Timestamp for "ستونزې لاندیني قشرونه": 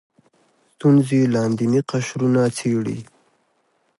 0.73-2.41